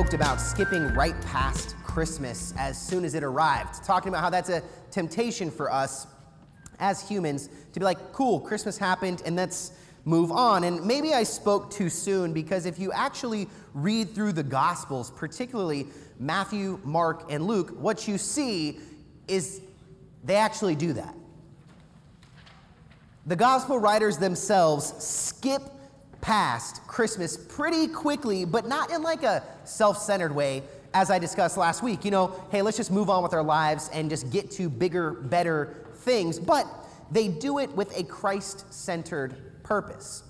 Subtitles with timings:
[0.00, 4.48] joked about skipping right past Christmas as soon as it arrived, talking about how that's
[4.48, 6.06] a temptation for us
[6.78, 9.72] as humans to be like, cool, Christmas happened, and let's
[10.06, 10.64] move on.
[10.64, 15.86] And maybe I spoke too soon because if you actually read through the Gospels, particularly
[16.18, 18.80] Matthew, Mark, and Luke, what you see
[19.28, 19.60] is
[20.24, 21.14] they actually do that.
[23.26, 25.60] The Gospel writers themselves skip
[26.20, 30.62] past Christmas pretty quickly, but not in like a self centered way,
[30.94, 32.04] as I discussed last week.
[32.04, 35.12] You know, hey, let's just move on with our lives and just get to bigger,
[35.12, 36.38] better things.
[36.38, 36.66] But
[37.10, 40.22] they do it with a Christ centered purpose.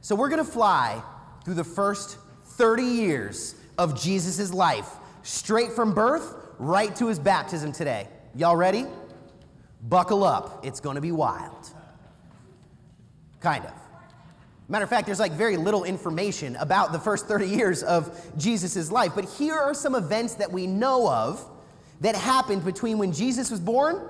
[0.00, 1.02] So we're going to fly
[1.44, 4.88] through the first 30 years of Jesus' life,
[5.22, 8.08] straight from birth right to his baptism today.
[8.34, 8.86] Y'all ready?
[9.82, 10.64] Buckle up.
[10.64, 11.70] It's going to be wild.
[13.40, 13.72] Kind of.
[14.68, 18.90] Matter of fact, there's like very little information about the first 30 years of Jesus'
[18.90, 21.42] life, but here are some events that we know of
[22.00, 24.08] that happened between when Jesus was born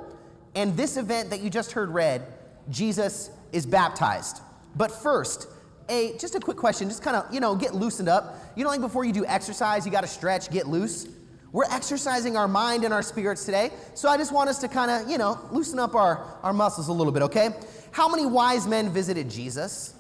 [0.55, 2.27] and this event that you just heard read,
[2.71, 4.41] Jesus is baptized.
[4.75, 5.47] But first,
[5.89, 8.37] a just a quick question, just kind of, you know, get loosened up.
[8.57, 11.07] You know, like before you do exercise, you got to stretch, get loose.
[11.53, 13.71] We're exercising our mind and our spirits today.
[13.95, 16.89] So I just want us to kind of, you know, loosen up our, our muscles
[16.89, 17.51] a little bit, okay?
[17.91, 19.95] How many wise men visited Jesus?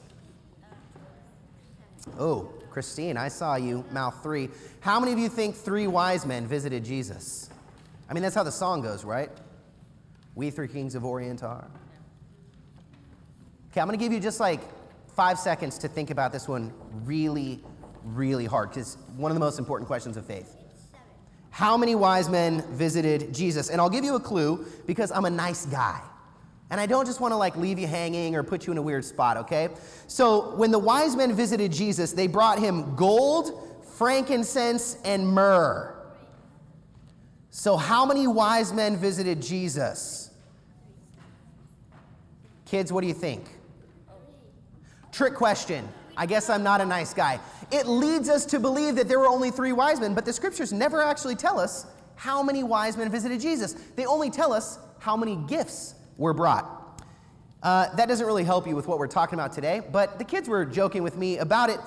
[2.18, 4.48] Oh, Christine, I saw you mouth three.
[4.80, 7.50] How many of you think three wise men visited Jesus?
[8.08, 9.30] I mean, that's how the song goes, right?
[10.34, 11.66] We three kings of Orient are.
[13.70, 14.60] Okay, I'm gonna give you just like
[15.14, 16.72] five seconds to think about this one
[17.04, 17.60] really,
[18.04, 20.54] really hard, because one of the most important questions of faith.
[21.50, 23.68] How many wise men visited Jesus?
[23.68, 26.00] And I'll give you a clue because I'm a nice guy.
[26.70, 28.82] And I don't just want to like leave you hanging or put you in a
[28.82, 29.70] weird spot, okay?
[30.06, 35.94] So when the wise men visited Jesus, they brought him gold, frankincense, and myrrh.
[37.50, 40.30] So how many wise men visited Jesus?
[42.66, 43.46] Kids, what do you think?
[45.10, 45.88] Trick question.
[46.18, 47.40] I guess I'm not a nice guy.
[47.72, 50.72] It leads us to believe that there were only three wise men, but the scriptures
[50.72, 51.86] never actually tell us
[52.16, 53.72] how many wise men visited Jesus.
[53.96, 56.74] They only tell us how many gifts were brought.
[57.62, 60.48] Uh, that doesn't really help you with what we're talking about today, but the kids
[60.48, 61.80] were joking with me about it,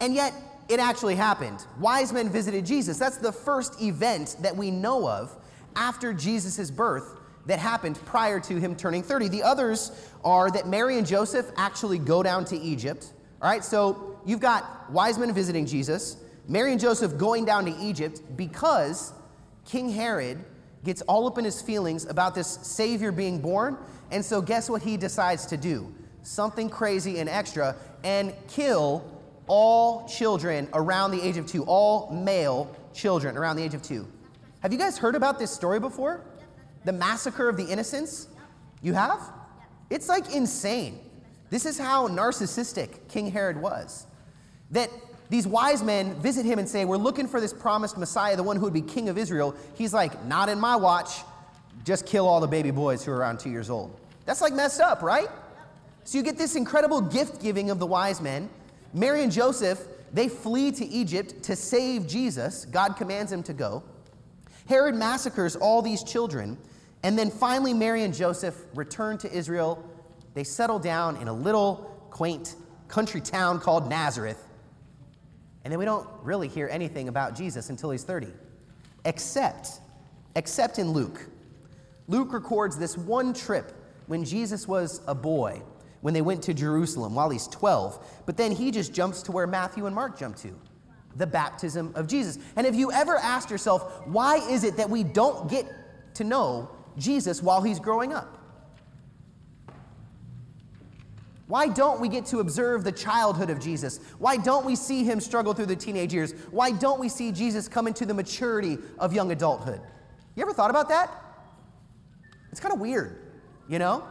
[0.00, 0.34] and yet
[0.68, 1.64] it actually happened.
[1.78, 2.98] Wise men visited Jesus.
[2.98, 5.34] That's the first event that we know of
[5.76, 7.14] after Jesus' birth
[7.46, 9.28] that happened prior to him turning 30.
[9.28, 13.12] The others are that Mary and Joseph actually go down to Egypt.
[13.40, 17.74] All right, so you've got wise men visiting Jesus, Mary and Joseph going down to
[17.78, 19.12] Egypt because
[19.64, 20.44] King Herod
[20.88, 23.76] gets all up in his feelings about this Savior being born.
[24.10, 25.94] And so, guess what he decides to do?
[26.22, 29.04] Something crazy and extra and kill
[29.48, 34.08] all children around the age of two, all male children around the age of two.
[34.60, 36.24] Have you guys heard about this story before?
[36.86, 38.28] The massacre of the innocents?
[38.80, 39.20] You have?
[39.90, 41.00] It's like insane.
[41.50, 44.06] This is how narcissistic King Herod was.
[44.70, 44.90] That
[45.30, 48.56] these wise men visit him and say, We're looking for this promised Messiah, the one
[48.56, 49.54] who would be king of Israel.
[49.74, 51.20] He's like, Not in my watch.
[51.84, 53.98] Just kill all the baby boys who are around two years old.
[54.24, 55.28] That's like messed up, right?
[56.04, 58.48] So you get this incredible gift giving of the wise men.
[58.94, 62.64] Mary and Joseph, they flee to Egypt to save Jesus.
[62.64, 63.82] God commands them to go.
[64.66, 66.56] Herod massacres all these children.
[67.02, 69.84] And then finally, Mary and Joseph return to Israel.
[70.34, 72.54] They settle down in a little quaint
[72.88, 74.42] country town called Nazareth.
[75.68, 78.28] And then we don't really hear anything about Jesus until he's 30,
[79.04, 79.68] except,
[80.34, 81.28] except in Luke.
[82.06, 83.74] Luke records this one trip
[84.06, 85.60] when Jesus was a boy,
[86.00, 88.22] when they went to Jerusalem while he's 12.
[88.24, 90.58] But then he just jumps to where Matthew and Mark jump to
[91.16, 92.38] the baptism of Jesus.
[92.56, 95.66] And have you ever asked yourself, why is it that we don't get
[96.14, 98.37] to know Jesus while he's growing up?
[101.48, 104.00] Why don't we get to observe the childhood of Jesus?
[104.18, 106.32] Why don't we see him struggle through the teenage years?
[106.50, 109.80] Why don't we see Jesus come into the maturity of young adulthood?
[110.36, 111.10] You ever thought about that?
[112.52, 113.18] It's kind of weird,
[113.66, 114.04] you know?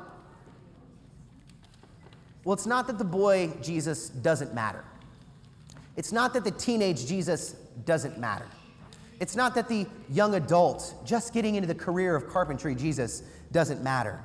[2.44, 4.84] Well, it's not that the boy Jesus doesn't matter.
[5.96, 7.52] It's not that the teenage Jesus
[7.86, 8.48] doesn't matter.
[9.20, 13.84] It's not that the young adult just getting into the career of carpentry Jesus doesn't
[13.84, 14.24] matter.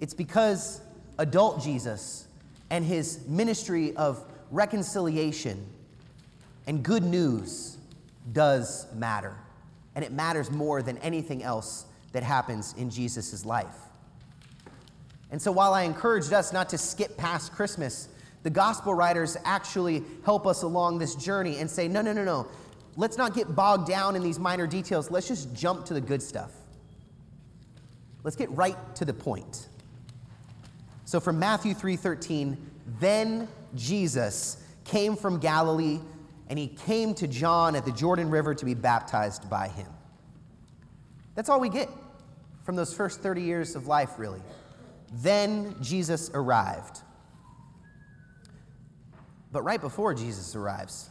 [0.00, 0.80] It's because
[1.22, 2.26] adult Jesus
[2.70, 5.64] and his ministry of reconciliation
[6.66, 7.78] and good news
[8.32, 9.34] does matter.
[9.94, 13.76] And it matters more than anything else that happens in Jesus' life.
[15.30, 18.08] And so while I encouraged us not to skip past Christmas
[18.42, 22.48] The gospel writers actually help us along this journey and say, no, no, no, no.
[22.96, 25.10] Let's not get bogged down in these minor details.
[25.10, 26.50] Let's just jump to the good stuff.
[28.24, 29.68] Let's get right to the point.
[31.04, 32.56] So from Matthew 3:13,
[33.00, 36.00] then Jesus came from Galilee
[36.48, 39.88] and he came to John at the Jordan River to be baptized by him.
[41.34, 41.88] That's all we get
[42.62, 44.42] from those first 30 years of life, really.
[45.12, 47.00] Then Jesus arrived.
[49.50, 51.10] But right before Jesus arrives,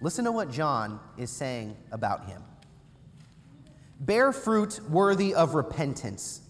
[0.00, 2.42] listen to what John is saying about him.
[4.00, 6.40] Bear fruit worthy of repentance.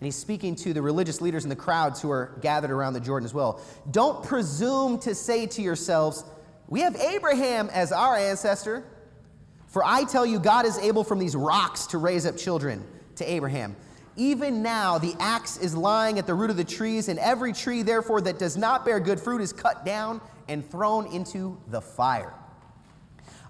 [0.00, 3.00] And he's speaking to the religious leaders and the crowds who are gathered around the
[3.00, 3.60] Jordan as well.
[3.90, 6.24] Don't presume to say to yourselves,
[6.68, 8.84] We have Abraham as our ancestor.
[9.66, 12.82] For I tell you, God is able from these rocks to raise up children
[13.16, 13.76] to Abraham.
[14.16, 17.82] Even now, the axe is lying at the root of the trees, and every tree,
[17.82, 22.34] therefore, that does not bear good fruit is cut down and thrown into the fire.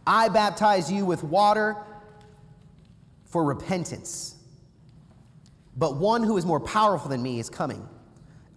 [0.06, 1.76] I baptize you with water
[3.24, 4.36] for repentance,
[5.80, 7.88] but one who is more powerful than me is coming.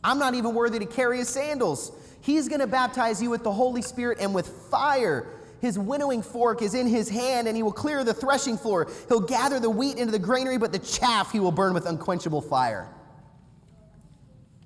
[0.04, 1.94] I'm not even worthy to carry his sandals.
[2.20, 5.26] He's going to baptize you with the Holy Spirit and with fire.
[5.62, 8.92] His winnowing fork is in his hand, and he will clear the threshing floor.
[9.08, 12.42] He'll gather the wheat into the granary, but the chaff he will burn with unquenchable
[12.42, 12.90] fire.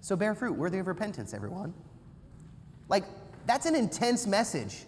[0.01, 1.75] So bear fruit worthy of repentance, everyone.
[2.89, 3.04] Like,
[3.45, 4.86] that's an intense message.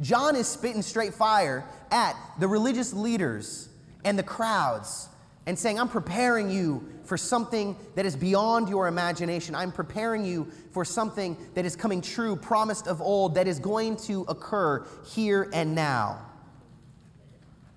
[0.00, 3.68] John is spitting straight fire at the religious leaders
[4.04, 5.08] and the crowds
[5.46, 9.54] and saying, I'm preparing you for something that is beyond your imagination.
[9.54, 13.96] I'm preparing you for something that is coming true, promised of old, that is going
[13.98, 16.24] to occur here and now.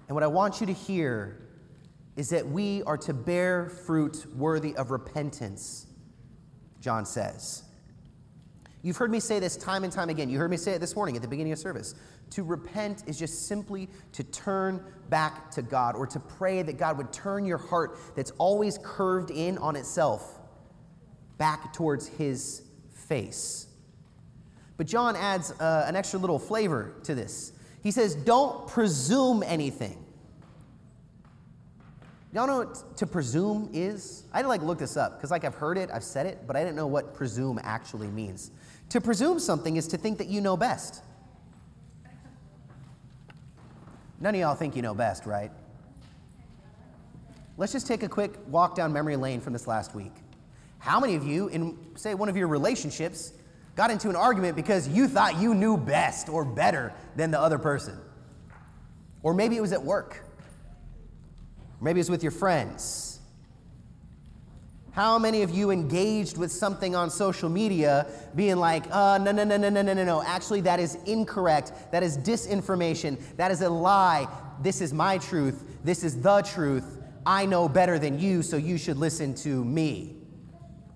[0.07, 1.41] And what I want you to hear
[2.15, 5.87] is that we are to bear fruit worthy of repentance,
[6.79, 7.64] John says.
[8.85, 10.29] You've heard me say this time and time again.
[10.29, 11.95] You heard me say it this morning at the beginning of service.
[12.29, 14.79] To repent is just simply to turn
[15.09, 19.31] back to God or to pray that God would turn your heart that's always curved
[19.31, 20.37] in on itself
[21.39, 22.61] back towards His
[22.93, 23.65] face.
[24.77, 27.53] But John adds uh, an extra little flavor to this.
[27.81, 30.04] He says, Don't presume anything.
[32.35, 34.25] Y'all know what to presume is?
[34.33, 36.65] I like look this up because like I've heard it, I've said it, but I
[36.65, 38.51] didn't know what presume actually means.
[38.89, 41.01] To presume something is to think that you know best.
[44.19, 45.49] None of y'all think you know best, right?
[47.55, 50.11] Let's just take a quick walk down memory lane from this last week.
[50.79, 53.31] How many of you, in say one of your relationships,
[53.77, 57.57] got into an argument because you thought you knew best or better than the other
[57.57, 57.97] person?
[59.23, 60.24] Or maybe it was at work.
[61.85, 63.19] Maybe it's with your friends.
[64.93, 69.43] How many of you engaged with something on social media being like, uh, no, no,
[69.43, 70.23] no, no, no, no, no, no.
[70.23, 71.73] Actually, that is incorrect.
[71.91, 73.19] That is disinformation.
[73.37, 74.27] That is a lie.
[74.63, 75.63] This is my truth.
[75.83, 77.03] This is the truth.
[77.23, 80.15] I know better than you, so you should listen to me.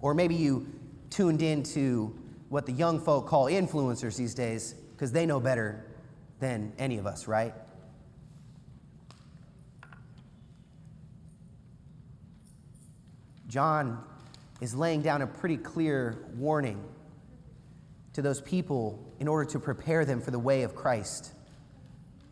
[0.01, 0.65] Or maybe you
[1.11, 5.85] tuned into what the young folk call influencers these days because they know better
[6.39, 7.53] than any of us, right?
[13.49, 14.01] John
[14.61, 16.81] is laying down a pretty clear warning
[18.13, 21.33] to those people in order to prepare them for the way of Christ.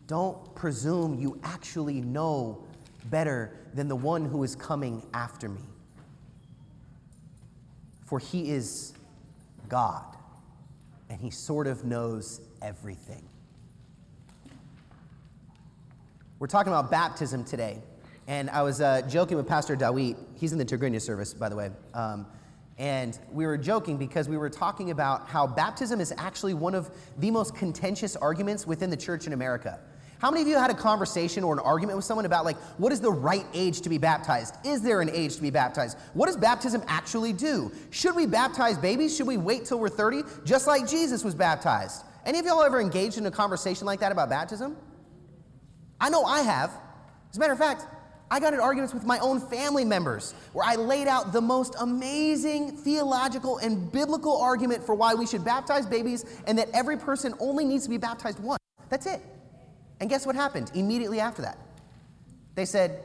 [0.06, 2.64] Don't presume you actually know
[3.06, 5.60] better than the one who is coming after me.
[8.06, 8.94] For he is
[9.68, 10.16] God,
[11.10, 13.28] and he sort of knows everything.
[16.38, 17.82] We're talking about baptism today.
[18.28, 20.14] And I was uh, joking with Pastor Dawit.
[20.36, 21.70] He's in the Tigrinya service, by the way.
[21.94, 22.26] Um,
[22.76, 26.90] and we were joking because we were talking about how baptism is actually one of
[27.16, 29.80] the most contentious arguments within the church in America.
[30.18, 32.92] How many of you had a conversation or an argument with someone about, like, what
[32.92, 34.56] is the right age to be baptized?
[34.62, 35.96] Is there an age to be baptized?
[36.12, 37.72] What does baptism actually do?
[37.90, 39.16] Should we baptize babies?
[39.16, 42.04] Should we wait till we're 30, just like Jesus was baptized?
[42.26, 44.76] Any of y'all ever engaged in a conversation like that about baptism?
[45.98, 46.72] I know I have.
[47.30, 47.86] As a matter of fact,
[48.30, 51.74] I got in arguments with my own family members where I laid out the most
[51.80, 57.34] amazing theological and biblical argument for why we should baptize babies and that every person
[57.40, 58.58] only needs to be baptized once.
[58.90, 59.22] That's it.
[60.00, 61.58] And guess what happened immediately after that?
[62.54, 63.02] They said,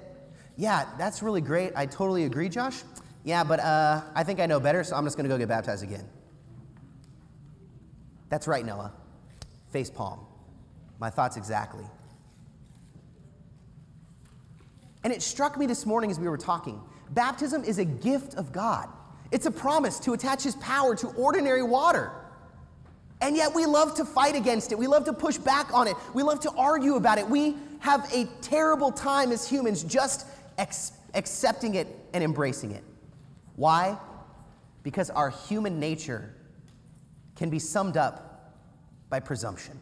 [0.57, 1.71] Yeah, that's really great.
[1.75, 2.83] I totally agree, Josh.
[3.23, 5.47] Yeah, but uh, I think I know better, so I'm just going to go get
[5.47, 6.05] baptized again.
[8.29, 8.91] That's right, Noah.
[9.71, 10.19] Face palm.
[10.99, 11.85] My thoughts exactly.
[15.03, 16.81] And it struck me this morning as we were talking
[17.11, 18.89] baptism is a gift of God,
[19.31, 22.11] it's a promise to attach His power to ordinary water.
[23.21, 24.77] And yet we love to fight against it.
[24.77, 25.95] We love to push back on it.
[26.13, 27.29] We love to argue about it.
[27.29, 32.83] We have a terrible time as humans just ex- accepting it and embracing it.
[33.55, 33.97] Why?
[34.83, 36.33] Because our human nature
[37.37, 38.59] can be summed up
[39.09, 39.79] by presumption.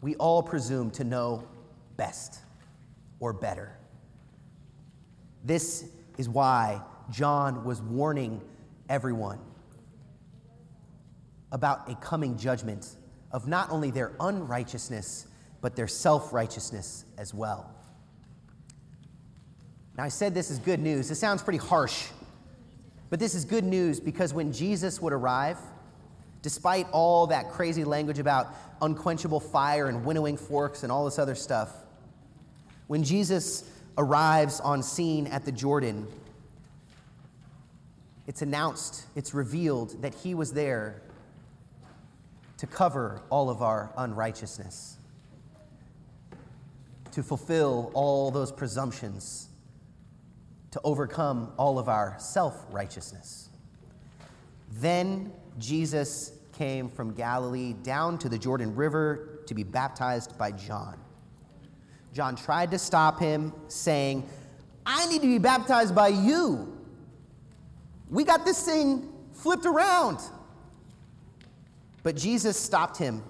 [0.00, 1.46] We all presume to know
[1.98, 2.40] best
[3.20, 3.76] or better.
[5.44, 8.40] This is why John was warning
[8.88, 9.38] everyone
[11.52, 12.96] about a coming judgment
[13.32, 15.26] of not only their unrighteousness,
[15.60, 17.72] but their self righteousness as well.
[19.96, 21.08] Now, I said this is good news.
[21.08, 22.08] This sounds pretty harsh,
[23.08, 25.58] but this is good news because when Jesus would arrive,
[26.42, 31.34] despite all that crazy language about unquenchable fire and winnowing forks and all this other
[31.34, 31.85] stuff,
[32.86, 33.64] when Jesus
[33.98, 36.06] arrives on scene at the Jordan,
[38.26, 41.02] it's announced, it's revealed that he was there
[42.58, 44.96] to cover all of our unrighteousness,
[47.12, 49.48] to fulfill all those presumptions,
[50.70, 53.48] to overcome all of our self righteousness.
[54.72, 60.96] Then Jesus came from Galilee down to the Jordan River to be baptized by John.
[62.16, 64.26] John tried to stop him, saying,
[64.86, 66.74] I need to be baptized by you.
[68.08, 70.20] We got this thing flipped around.
[72.02, 73.22] But Jesus stopped him.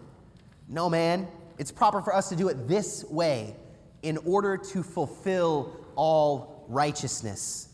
[0.69, 1.27] No, man,
[1.59, 3.57] it's proper for us to do it this way
[4.05, 7.71] in order to fulfill all righteousness.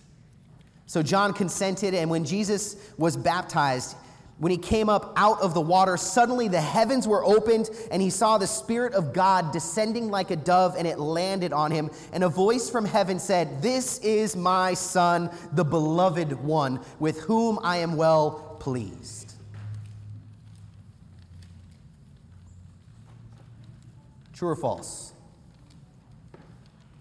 [0.87, 3.97] So John consented, and when Jesus was baptized,
[4.43, 8.11] when he came up out of the water, suddenly the heavens were opened, and he
[8.11, 11.93] saw the Spirit of God descending like a dove, and it landed on him.
[12.13, 17.61] And a voice from heaven said, This is my Son, the beloved one, with whom
[17.63, 19.33] I am well pleased.
[24.33, 25.13] True or false?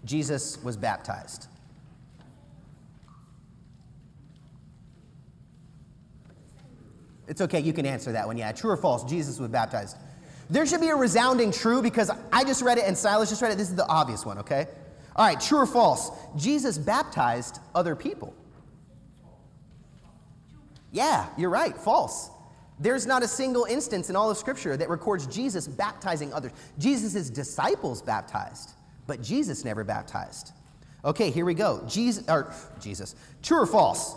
[0.04, 1.48] Jesus was baptized.
[7.28, 8.36] It's okay, you can answer that one.
[8.36, 9.04] Yeah, true or false?
[9.04, 9.96] Jesus was baptized.
[10.50, 13.52] There should be a resounding true because I just read it and Silas just read
[13.52, 13.58] it.
[13.58, 14.66] This is the obvious one, okay?
[15.16, 16.10] All right, true or false?
[16.36, 18.34] Jesus baptized other people.
[20.90, 22.28] Yeah, you're right, false.
[22.78, 26.52] There's not a single instance in all of Scripture that records Jesus baptizing others.
[26.78, 28.72] Jesus' disciples baptized,
[29.06, 30.52] but Jesus never baptized.
[31.04, 31.82] Okay, here we go.
[31.88, 34.16] Jesus, or Jesus, true or false?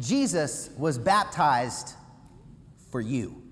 [0.00, 1.95] Jesus was baptized
[2.90, 3.42] for you.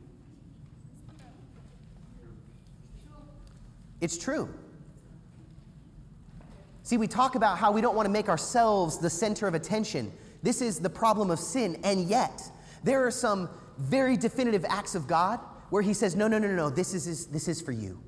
[4.00, 4.52] It's true.
[6.82, 10.12] See, we talk about how we don't want to make ourselves the center of attention.
[10.42, 12.42] This is the problem of sin, and yet
[12.82, 13.48] there are some
[13.78, 17.26] very definitive acts of God where He says, No, no, no, no, no, this is,
[17.28, 17.98] this is for you.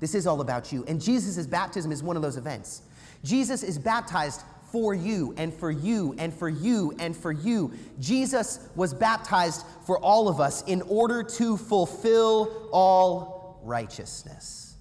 [0.00, 0.84] This is all about you.
[0.88, 2.82] And Jesus' baptism is one of those events.
[3.22, 4.42] Jesus is baptized
[4.74, 7.70] for you and for you and for you and for you.
[8.00, 14.74] Jesus was baptized for all of us in order to fulfill all righteousness.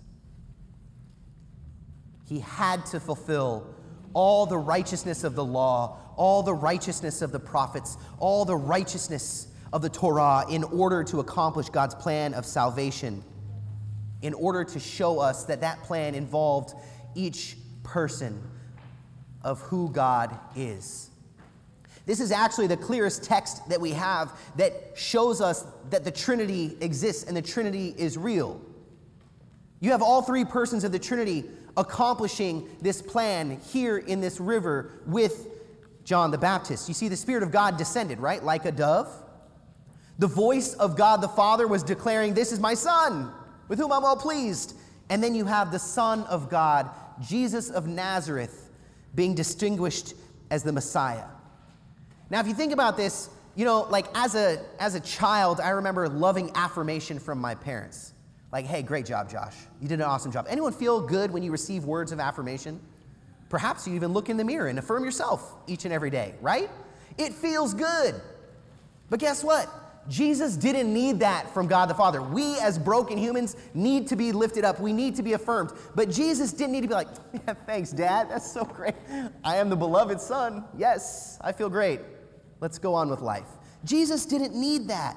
[2.26, 3.68] He had to fulfill
[4.16, 9.48] all the righteousness of the law, all the righteousness of the prophets, all the righteousness
[9.72, 13.24] of the Torah in order to accomplish God's plan of salvation,
[14.24, 16.74] in order to show us that that plan involved
[17.14, 18.42] each person
[19.44, 21.10] of who God is.
[22.06, 26.78] This is actually the clearest text that we have that shows us that the Trinity
[26.82, 28.60] exists and the Trinity is real.
[29.80, 31.46] You have all three persons of the Trinity
[31.78, 35.48] accomplishing this plan here in this river with
[36.04, 36.88] John the Baptist.
[36.88, 38.44] You see, the Spirit of God descended, right?
[38.44, 39.10] Like a dove.
[40.20, 43.32] The voice of God the Father was declaring, This is my Son,
[43.68, 44.76] with whom I'm well pleased.
[45.10, 46.90] And then you have the Son of God,
[47.22, 48.63] Jesus of Nazareth,
[49.16, 50.14] being distinguished
[50.50, 51.26] as the Messiah.
[52.30, 55.70] Now, if you think about this, you know, like as a, as a child, I
[55.70, 58.14] remember loving affirmation from my parents.
[58.52, 59.56] Like, hey, great job, Josh.
[59.82, 60.46] You did an awesome job.
[60.50, 62.80] Anyone feel good when you receive words of affirmation?
[63.50, 66.70] Perhaps you even look in the mirror and affirm yourself each and every day, right?
[67.18, 68.20] It feels good.
[69.10, 69.70] But guess what?
[70.10, 72.22] Jesus didn't need that from God the Father.
[72.22, 74.80] We, as broken humans, need to be lifted up.
[74.80, 75.72] We need to be affirmed.
[75.96, 78.30] But Jesus didn't need to be like, yeah, thanks, Dad.
[78.30, 78.96] That's so great.
[79.44, 80.66] I am the beloved Son.
[80.78, 82.02] Yes, I feel great.
[82.60, 83.48] Let's go on with life.
[83.86, 85.16] Jesus didn't need that.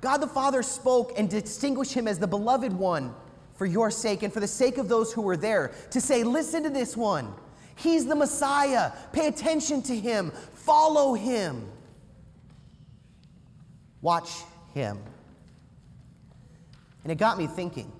[0.00, 3.14] God the Father spoke and distinguished him as the beloved one
[3.54, 6.62] for your sake and for the sake of those who were there to say, listen
[6.62, 7.32] to this one.
[7.74, 8.92] He's the Messiah.
[9.12, 10.30] Pay attention to him.
[10.54, 11.66] Follow him.
[14.06, 15.00] Watch him.
[17.02, 17.90] And it got me thinking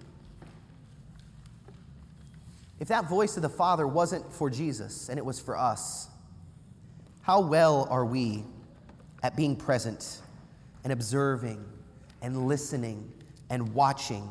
[2.78, 6.06] if that voice of the Father wasn't for Jesus and it was for us,
[7.22, 8.44] how well are we
[9.25, 10.20] at being present
[10.84, 11.64] and observing
[12.22, 13.12] and listening
[13.50, 14.28] and watching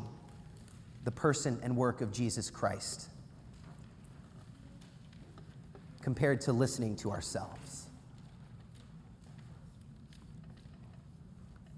[1.03, 3.09] the person and work of Jesus Christ
[6.01, 7.64] compared to listening to ourselves?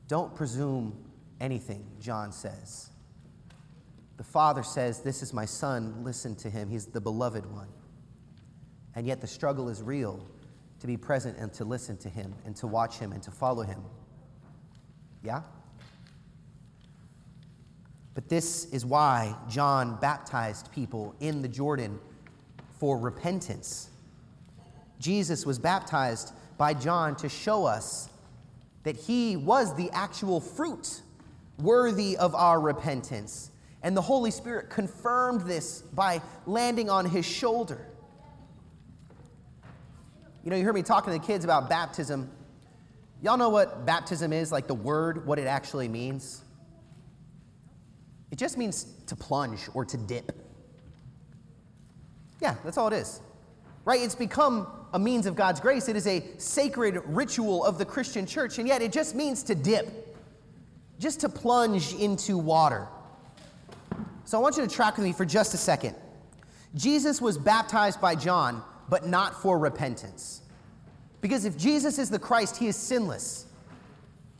[0.08, 0.96] Don't presume
[1.42, 2.90] anything, John says.
[4.18, 6.70] The Father says, This is my Son, listen to him.
[6.70, 7.68] He's the beloved one.
[8.96, 10.26] And yet the struggle is real
[10.80, 13.64] to be present and to listen to him and to watch him and to follow
[13.64, 13.84] him.
[15.24, 15.42] Yeah?
[18.14, 22.00] But this is why John baptized people in the Jordan
[22.80, 23.90] for repentance.
[25.00, 28.10] Jesus was baptized by John to show us
[28.88, 31.01] that he was the actual fruit
[31.60, 33.51] worthy of our repentance.
[33.84, 37.86] And the Holy Spirit confirmed this by landing on his shoulder.
[40.41, 42.32] You know, you heard me talking to the kids about baptism.
[43.22, 46.46] Y'all know what baptism is, like the word, what it actually means?
[48.32, 50.32] It just means to plunge or to dip.
[52.41, 53.20] Yeah, that's all it is.
[53.84, 54.00] Right?
[54.00, 55.88] It's become a means of God's grace.
[55.88, 59.56] It is a sacred ritual of the Christian church, and yet it just means to
[59.56, 60.15] dip,
[61.00, 62.88] just to plunge into water.
[64.25, 65.96] So I want you to track with me for just a second.
[66.75, 70.41] Jesus was baptized by John, but not for repentance.
[71.22, 73.47] Because if Jesus is the Christ, he is sinless.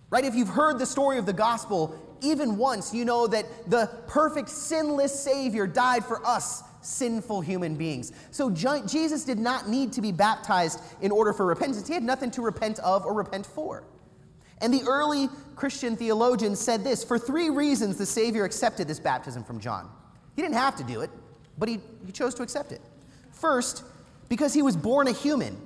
[0.10, 0.24] Right?
[0.24, 4.50] If you've heard the story of the gospel even once, you know that the perfect
[4.50, 8.14] sinless Savior died for us sinful human beings.
[8.32, 11.88] So Jesus did not need to be baptized in order for repentance.
[11.88, 13.84] He had nothing to repent of or repent for.
[14.62, 19.44] And the early Christian theologians said this for three reasons the Savior accepted this baptism
[19.44, 19.90] from John.
[20.36, 21.10] He didn't have to do it,
[21.58, 22.82] but he, he chose to accept it.
[23.32, 23.84] First,
[24.30, 25.58] because he was born a human,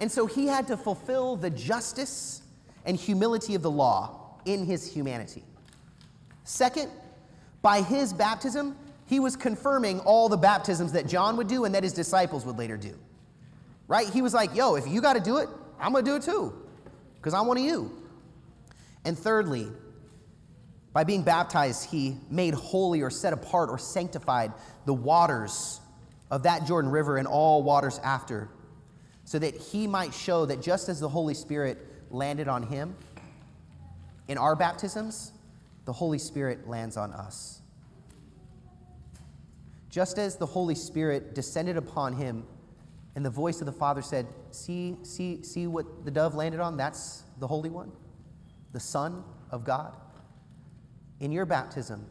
[0.00, 2.42] and so he had to fulfill the justice
[2.86, 5.44] and humility of the law in his humanity.
[6.44, 6.90] Second,
[7.60, 11.82] by his baptism, he was confirming all the baptisms that John would do and that
[11.82, 12.96] his disciples would later do.
[13.88, 14.08] Right?
[14.08, 16.22] He was like, yo, if you got to do it, I'm going to do it
[16.22, 16.54] too,
[17.16, 18.02] because I'm one of you.
[19.04, 19.68] And thirdly,
[20.92, 24.52] by being baptized, he made holy or set apart or sanctified
[24.86, 25.80] the waters
[26.30, 28.48] of that Jordan River and all waters after,
[29.24, 31.78] so that he might show that just as the Holy Spirit
[32.10, 32.94] landed on him
[34.28, 35.32] in our baptisms,
[35.84, 37.60] the Holy Spirit lands on us.
[39.88, 42.44] Just as the Holy Spirit descended upon him
[43.14, 46.76] and the voice of the Father said, See, see, see what the dove landed on?
[46.76, 47.92] That's the Holy One
[48.72, 49.96] the Son of God.
[51.20, 52.04] In your baptism,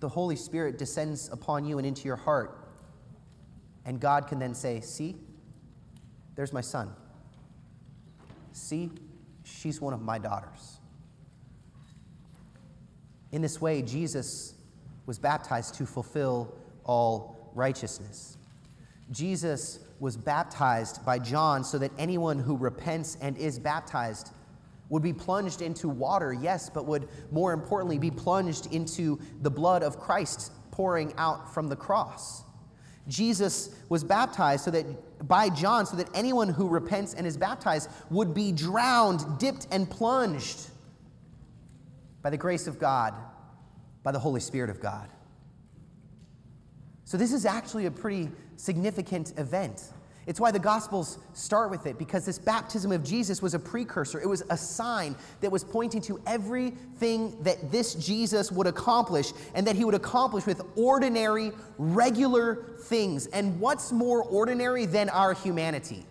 [0.00, 2.68] the Holy Spirit descends upon you and into your heart.
[3.86, 5.16] And God can then say, See,
[6.34, 6.90] there's my son.
[8.52, 8.90] See,
[9.46, 10.78] she's one of my daughters.
[13.32, 14.54] In this way, Jesus
[15.06, 16.54] was baptized to fulfill
[16.84, 18.36] all righteousness.
[19.10, 24.30] Jesus was baptized by John so that anyone who repents and is baptized
[24.88, 29.82] would be plunged into water, yes, but would more importantly be plunged into the blood
[29.82, 32.42] of Christ pouring out from the cross.
[33.08, 37.88] Jesus was baptized so that by John so that anyone who repents and is baptized
[38.10, 40.68] would be drowned, dipped and plunged
[42.22, 43.14] by the grace of God,
[44.02, 45.08] by the Holy Spirit of God.
[47.04, 49.92] So this is actually a pretty significant event.
[50.26, 54.20] It's why the Gospels start with it, because this baptism of Jesus was a precursor.
[54.20, 59.64] It was a sign that was pointing to everything that this Jesus would accomplish and
[59.68, 63.26] that he would accomplish with ordinary, regular things.
[63.28, 66.04] And what's more ordinary than our humanity?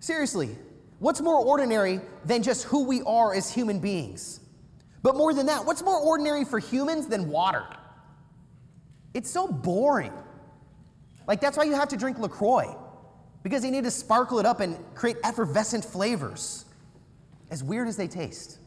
[0.00, 0.56] Seriously,
[1.00, 4.40] what's more ordinary than just who we are as human beings?
[5.02, 7.66] But more than that, what's more ordinary for humans than water?
[9.12, 10.12] It's so boring.
[11.30, 12.76] Like, that's why you have to drink LaCroix,
[13.44, 16.64] because you need to sparkle it up and create effervescent flavors,
[17.52, 18.58] as weird as they taste.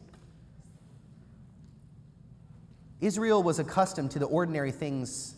[3.02, 5.34] Israel was accustomed to the ordinary things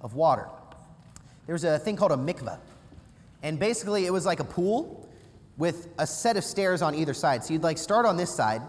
[0.00, 0.48] of water.
[1.44, 2.58] There was a thing called a mikveh,
[3.42, 5.06] and basically it was like a pool
[5.58, 7.44] with a set of stairs on either side.
[7.44, 8.62] So you'd like start on this side,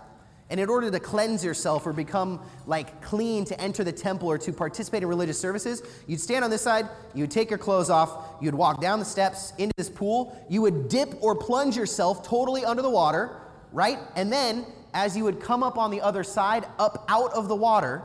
[0.54, 4.38] and in order to cleanse yourself or become like clean to enter the temple or
[4.38, 8.36] to participate in religious services, you'd stand on this side, you'd take your clothes off,
[8.40, 12.64] you'd walk down the steps into this pool, you would dip or plunge yourself totally
[12.64, 13.36] under the water,
[13.72, 13.98] right?
[14.16, 17.56] And then as you would come up on the other side, up out of the
[17.56, 18.04] water,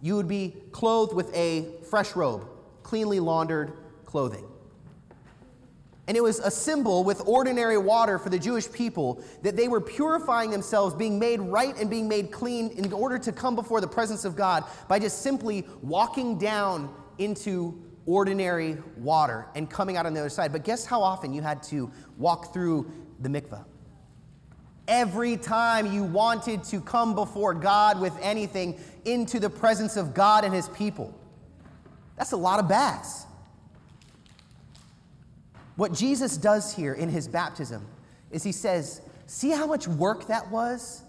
[0.00, 2.48] you would be clothed with a fresh robe,
[2.82, 3.74] cleanly laundered
[4.06, 4.46] clothing.
[6.06, 9.80] And it was a symbol with ordinary water for the Jewish people that they were
[9.80, 13.88] purifying themselves, being made right and being made clean in order to come before the
[13.88, 20.12] presence of God by just simply walking down into ordinary water and coming out on
[20.12, 20.52] the other side.
[20.52, 22.90] But guess how often you had to walk through
[23.20, 23.64] the mikveh?
[24.86, 30.44] Every time you wanted to come before God with anything into the presence of God
[30.44, 31.18] and His people.
[32.18, 33.23] That's a lot of baths.
[35.76, 37.86] What Jesus does here in his baptism
[38.30, 41.02] is he says, See how much work that was?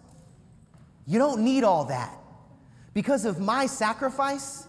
[1.06, 2.18] You don't need all that.
[2.94, 4.68] Because of my sacrifice,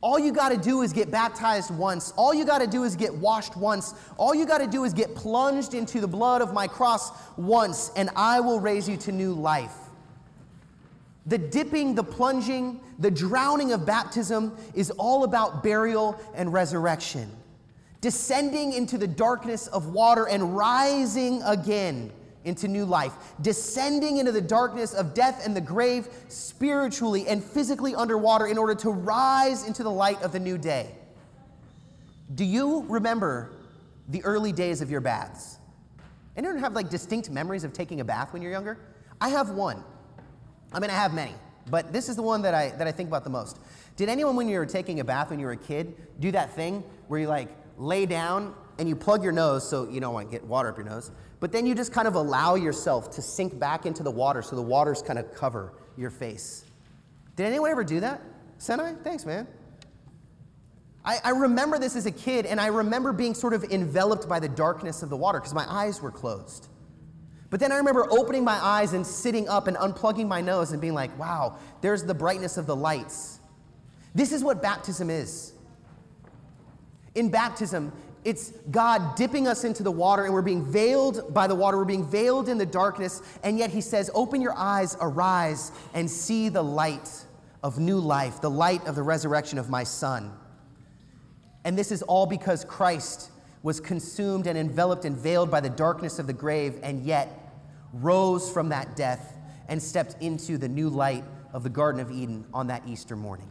[0.00, 2.12] all you got to do is get baptized once.
[2.16, 3.94] All you got to do is get washed once.
[4.16, 7.90] All you got to do is get plunged into the blood of my cross once,
[7.96, 9.74] and I will raise you to new life.
[11.26, 17.28] The dipping, the plunging, the drowning of baptism is all about burial and resurrection
[18.00, 22.12] descending into the darkness of water and rising again
[22.44, 27.94] into new life, descending into the darkness of death and the grave spiritually and physically
[27.94, 30.94] underwater in order to rise into the light of the new day.
[32.34, 33.50] Do you remember
[34.08, 35.58] the early days of your baths?
[36.36, 38.78] Anyone have like distinct memories of taking a bath when you're younger?
[39.20, 39.82] I have one.
[40.72, 41.34] I mean, I have many,
[41.70, 43.58] but this is the one that I, that I think about the most.
[43.96, 46.54] Did anyone, when you were taking a bath when you were a kid, do that
[46.54, 50.30] thing where you like lay down and you plug your nose so you don't want
[50.30, 51.10] to get water up your nose,
[51.40, 54.56] but then you just kind of allow yourself to sink back into the water so
[54.56, 56.64] the waters kind of cover your face.
[57.36, 58.20] Did anyone ever do that?
[58.58, 59.02] Senai?
[59.02, 59.46] Thanks, man.
[61.04, 64.40] I, I remember this as a kid, and I remember being sort of enveloped by
[64.40, 66.68] the darkness of the water because my eyes were closed.
[67.50, 70.80] But then I remember opening my eyes and sitting up and unplugging my nose and
[70.80, 73.40] being like, wow, there's the brightness of the lights.
[74.14, 75.54] This is what baptism is.
[77.18, 77.92] In baptism,
[78.24, 81.76] it's God dipping us into the water and we're being veiled by the water.
[81.76, 83.22] We're being veiled in the darkness.
[83.42, 87.10] And yet He says, Open your eyes, arise, and see the light
[87.64, 90.32] of new life, the light of the resurrection of my Son.
[91.64, 93.32] And this is all because Christ
[93.64, 97.52] was consumed and enveloped and veiled by the darkness of the grave and yet
[97.92, 102.46] rose from that death and stepped into the new light of the Garden of Eden
[102.54, 103.50] on that Easter morning.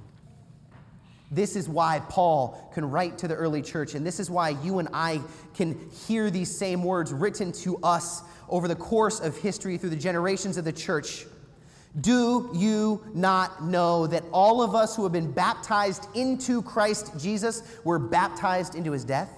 [1.30, 4.80] This is why Paul can write to the early church, and this is why you
[4.80, 5.22] and I
[5.54, 9.98] can hear these same words written to us over the course of history through the
[9.98, 11.26] generations of the church.
[12.00, 17.63] Do you not know that all of us who have been baptized into Christ Jesus
[17.84, 19.30] were baptized into his death?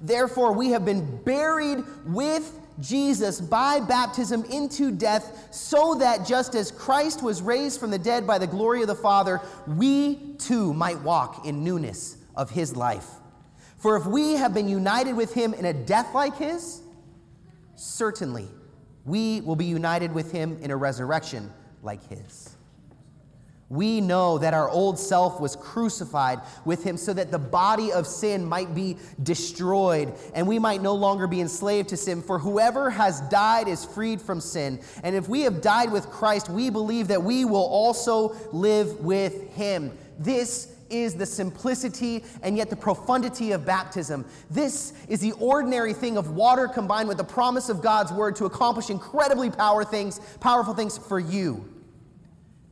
[0.00, 6.70] Therefore, we have been buried with Jesus by baptism into death, so that just as
[6.70, 11.00] Christ was raised from the dead by the glory of the Father, we too might
[11.00, 13.08] walk in newness of his life.
[13.78, 16.80] For if we have been united with him in a death like his,
[17.76, 18.48] certainly
[19.04, 22.53] we will be united with him in a resurrection like his
[23.68, 28.06] we know that our old self was crucified with him so that the body of
[28.06, 32.22] sin might be destroyed and we might no longer be enslaved to sin.
[32.22, 34.80] For whoever has died is freed from sin.
[35.02, 39.50] And if we have died with Christ, we believe that we will also live with
[39.54, 39.96] him.
[40.18, 44.24] This is the simplicity and yet the profundity of baptism.
[44.50, 48.44] This is the ordinary thing of water combined with the promise of God's word to
[48.44, 51.73] accomplish incredibly power things, powerful things for you.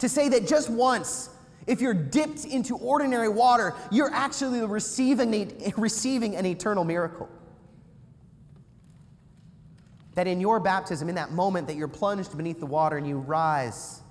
[0.02, 1.30] To say that just once,
[1.68, 7.28] if you're dipped into ordinary water, you're actually receiving, receiving an eternal miracle.
[10.16, 13.18] That in your baptism, in that moment that you're plunged beneath the water and you
[13.18, 14.02] rise,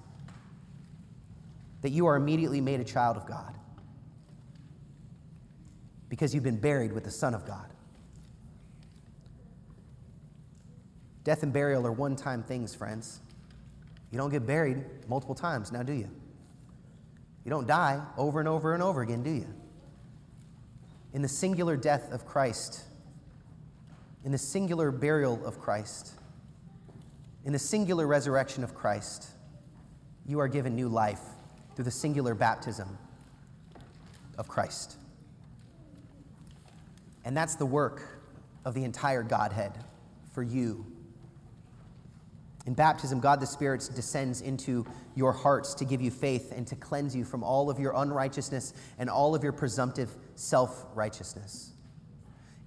[1.81, 3.53] that you are immediately made a child of God
[6.07, 7.67] because you've been buried with the Son of God.
[11.25, 13.19] Death and burial are one time things, friends.
[14.11, 16.09] You don't get buried multiple times, now do you?
[17.45, 19.47] You don't die over and over and over again, do you?
[21.13, 22.83] In the singular death of Christ,
[24.23, 26.13] in the singular burial of Christ,
[27.45, 29.29] in the singular resurrection of Christ,
[30.25, 31.21] you are given new life
[31.75, 32.97] through the singular baptism
[34.37, 34.97] of Christ.
[37.25, 38.03] And that's the work
[38.65, 39.71] of the entire Godhead
[40.33, 40.85] for you
[42.65, 46.75] in baptism, God the Spirit descends into your hearts to give you faith and to
[46.75, 51.71] cleanse you from all of your unrighteousness and all of your presumptive self righteousness.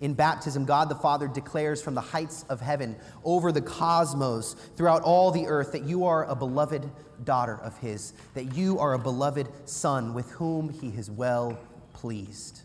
[0.01, 5.03] In baptism, God the Father declares from the heights of heaven over the cosmos throughout
[5.03, 6.91] all the earth that you are a beloved
[7.23, 11.57] daughter of His, that you are a beloved Son with whom He is well
[11.93, 12.63] pleased.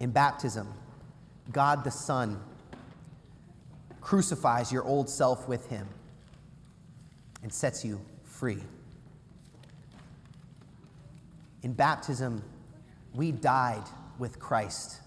[0.00, 0.66] In baptism,
[1.52, 2.40] God the Son
[4.08, 5.86] crucifies your old self with Him
[7.42, 8.62] and sets you free.
[11.62, 12.42] In baptism,
[13.12, 13.82] we died
[14.18, 15.02] with Christ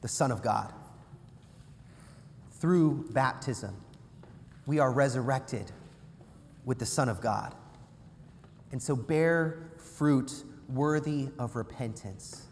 [0.00, 0.72] the Son of God.
[2.58, 3.76] Through baptism,
[4.66, 5.70] we are resurrected
[6.64, 7.54] with the Son of God.
[8.72, 10.32] And so bear fruit
[10.68, 12.48] worthy of repentance.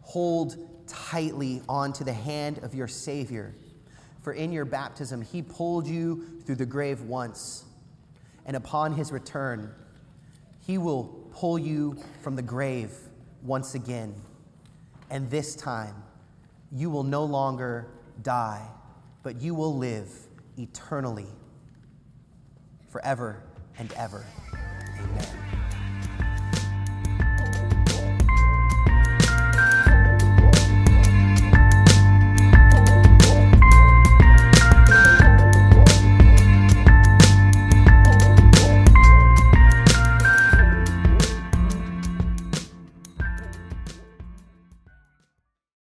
[0.00, 3.54] Hold tightly onto the hand of your Savior,
[4.28, 7.64] for in your baptism, He pulled you through the grave once,
[8.44, 9.72] and upon His return,
[10.66, 12.90] He will pull you from the grave
[13.42, 14.14] once again.
[15.08, 15.94] And this time,
[16.70, 17.88] you will no longer
[18.20, 18.68] die,
[19.22, 20.12] but you will live
[20.58, 21.28] eternally,
[22.90, 23.42] forever
[23.78, 24.26] and ever.